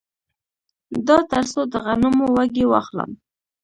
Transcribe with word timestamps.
دا 1.07 1.17
تر 1.31 1.43
څو 1.51 1.61
د 1.71 1.73
غنمو 1.85 2.25
وږي 2.35 2.65
واخلم 2.67 3.11